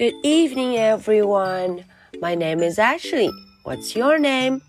[0.00, 1.84] Good evening, everyone.
[2.20, 3.30] My name is Ashley.
[3.64, 4.62] What's your name?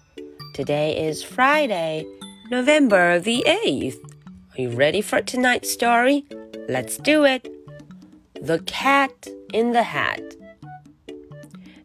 [0.54, 2.06] Today is Friday,
[2.50, 3.98] November the 8th.
[4.56, 6.26] Are you ready for tonight's story?
[6.68, 7.48] Let's do it.
[8.42, 10.22] The Cat in the Hat.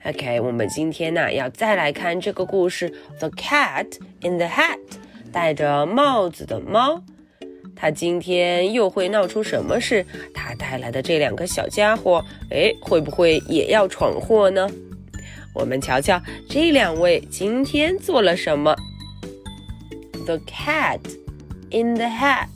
[0.05, 4.79] OK，我们今天呢要再来看这个故事，《The Cat in the Hat》，
[5.33, 7.05] 戴着帽子的猫。
[7.77, 10.05] 它今天又会闹出什么事？
[10.33, 14.69] 它带来的这两个小家伙，哎，会不会也要闯祸呢？
[15.55, 18.77] 我们瞧瞧这两位今天做了什么。
[20.25, 21.01] The cat
[21.71, 22.49] in the hat.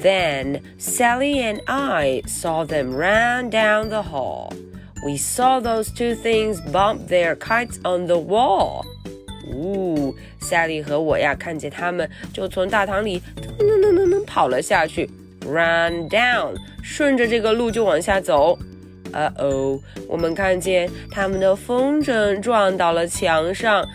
[0.00, 4.52] Then Sally and I saw them run down the hall.
[5.04, 8.84] We saw those two things bump their kites on the wall.
[10.45, 15.09] 夏利和我呀，看见他们就从大堂里噔噔噔噔噔跑了下去
[15.41, 18.57] ，run down，顺着这个路就往下走。
[19.11, 23.87] 呃哦，我们看见他们的风筝撞到了墙上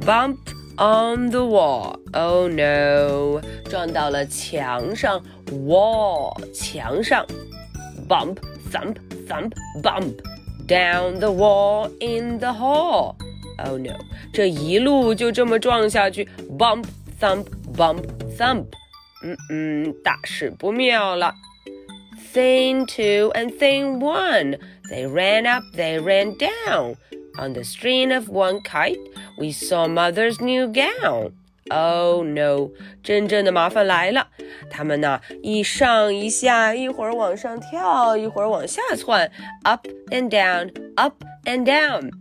[0.00, 0.36] ，bump
[0.76, 1.96] on the wall。
[2.12, 7.24] Oh no，撞到了墙上，wall 墙上
[8.08, 8.38] ，bump
[8.72, 8.96] thump
[9.28, 10.14] thump bump
[10.66, 13.14] down the wall in the hall。
[13.63, 13.93] Oh no！
[14.33, 16.85] 这一路就这么撞下去，bump
[17.19, 18.03] thump bump
[18.37, 18.65] thump，
[19.23, 21.33] 嗯嗯，大事不妙了。
[22.33, 24.57] Thing two and thing one,
[24.89, 26.95] they ran up, they ran down.
[27.37, 28.97] On the string of one kite,
[29.37, 31.33] we saw mother's new gown.
[31.69, 32.71] Oh no！
[33.03, 34.27] 真正的麻烦来了，
[34.69, 39.31] 他们呢一上一下，一会儿往上跳，一会儿往下窜，
[39.63, 42.11] up and down，up and down。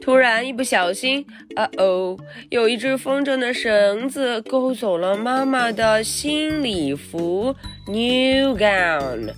[0.00, 1.24] 突然一不小心，
[1.56, 2.16] 啊哦，
[2.48, 7.54] 有一只风筝的绳子勾走了妈妈的新礼服
[7.86, 9.32] （new gown）。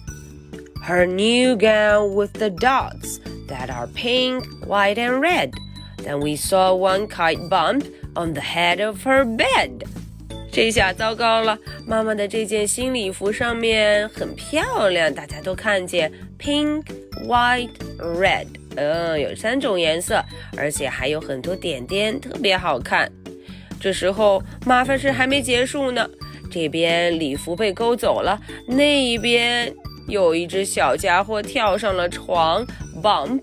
[0.86, 3.18] Her new gown with the dots
[3.48, 5.50] that are pink, white, and red.
[5.98, 7.84] Then we saw one kite bump
[8.14, 9.84] on the head of her bed.
[10.50, 16.84] 这下糟糕了，妈妈的这件新礼服上面很漂亮，大家都看见 pink,
[17.26, 18.46] white, red。
[18.76, 20.24] 嗯，有三种颜色，
[20.56, 23.10] 而且还有很多点点，特别好看。
[23.80, 26.08] 这时候麻烦事还没结束呢，
[26.50, 29.74] 这边礼服被勾走了，那一边
[30.08, 32.66] 有一只小家伙跳上了床
[33.02, 33.42] ，bump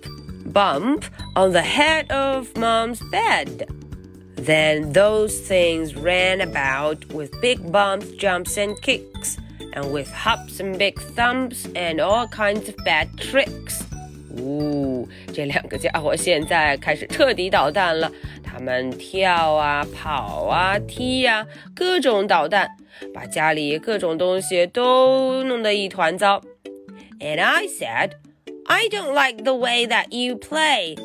[0.53, 1.03] bump
[1.35, 3.67] on the head of mom's bed.
[4.35, 9.35] Then those things ran about with big bumps, jumps, and kicks,
[9.73, 13.83] and with hops and big thumps and all kinds of bad tricks.
[14.38, 18.10] 呜，这两个家伙现在开始彻底捣蛋了。
[18.42, 22.68] 他们跳啊、跑啊、踢呀，各种捣蛋，
[23.12, 26.40] 把家里各种东西都弄得一团糟。
[27.20, 28.12] And I said,
[28.66, 30.96] I don't like the way that you play.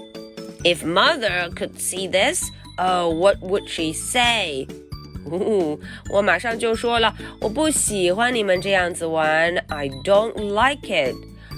[0.63, 2.43] If mother could see this,
[2.77, 4.67] oh, what would she say?
[5.25, 5.79] 呜，
[6.11, 9.55] 我马上就说了，我不喜欢你们这样子玩。
[9.67, 11.15] I don't like it.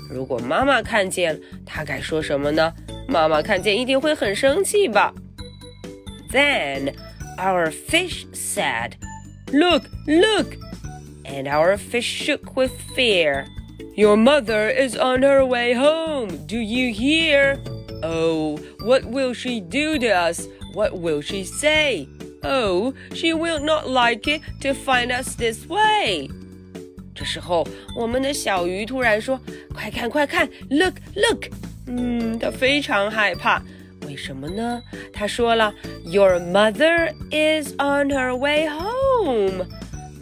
[0.10, 2.74] 如果妈妈看见，她该说什么呢？
[3.08, 5.14] 妈妈看见一定会很生气吧。
[6.32, 6.94] Then
[7.38, 8.94] our fish said,
[9.52, 10.56] "Look, look!"
[11.26, 13.46] And our fish shook with fear.
[13.96, 16.46] Your mother is on her way home.
[16.48, 17.58] Do you hear?
[18.04, 20.48] Oh, what will she do to us?
[20.74, 22.08] What will she say?
[22.44, 26.30] Oh, she will not like it to find us this way.
[27.17, 27.67] 这时候，
[27.97, 29.41] 我们的小鱼突然说
[29.75, 31.49] ：“快看，快看，look look！”
[31.89, 33.63] 嗯，它非常害怕。
[34.07, 34.83] 为什么呢？
[35.13, 35.73] 他说了
[36.05, 39.67] ：“Your mother is on her way home。”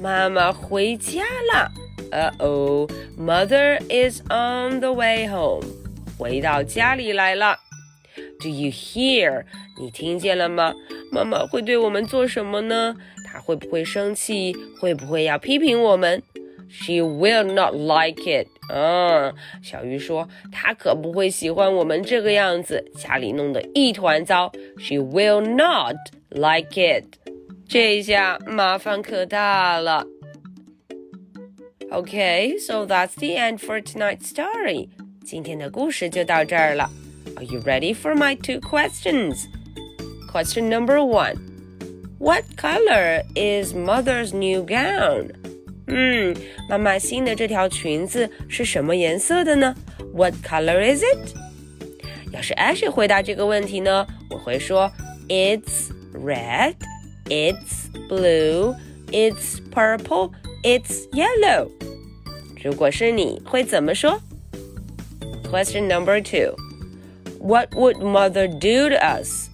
[0.01, 1.23] 妈妈回家
[1.53, 1.71] 了。
[2.11, 5.67] Uh oh, mother is on the way home。
[6.17, 7.59] 回到家里来了。
[8.41, 9.45] Do you hear？
[9.81, 10.73] 你听见了吗？
[11.11, 12.95] 妈妈会对我们做什么呢？
[13.27, 14.57] 她会不会生气？
[14.81, 16.23] 会不会要批评我们
[16.70, 18.48] ？She will not like it。
[18.72, 19.34] 嗯，
[19.64, 24.52] 小鱼说，她可不会喜欢我们这个样子，家里弄得一团糟。
[24.78, 25.96] She will not
[26.30, 27.06] like it。
[27.68, 30.06] 这下麻烦可大了。
[31.92, 34.90] Okay, so that's the end for tonight's story.
[35.26, 36.90] 今天的故事就到这儿了。
[37.36, 39.46] Are you ready for my two questions?
[40.32, 41.36] Question number one.
[42.20, 45.32] What color is mother's new gown?
[45.87, 46.35] 嗯，
[46.69, 49.75] 妈妈新的这条裙子是什么颜色的呢
[50.15, 51.35] ？What color is it？
[52.33, 54.91] 要是 Ashley 回答这个问题呢，我会说
[55.29, 56.75] It's red,
[57.27, 58.75] it's blue,
[59.11, 60.33] it's purple,
[60.63, 61.71] it's yellow。
[62.63, 64.21] 如果是你会怎么说
[65.51, 66.57] Question number two
[67.39, 69.51] What would mother do to us?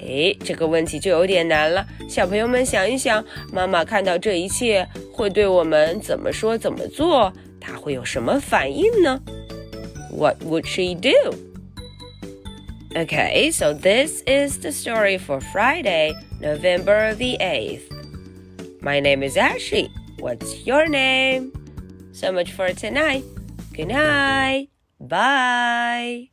[0.00, 1.86] 诶，这个问题就有点难了。
[2.08, 7.32] 小朋友们想一想，妈妈看到这一切会对我们怎么说、怎么做？
[7.60, 9.20] 她会有什么反应呢？
[10.10, 11.34] What would she do?
[12.94, 17.82] Okay, so this is the story for Friday, November the 8th.
[18.80, 19.90] My name is Ashley.
[20.18, 21.52] What's your name?
[22.12, 23.22] So much for tonight.
[23.76, 24.70] Good night.
[24.98, 26.30] Bye.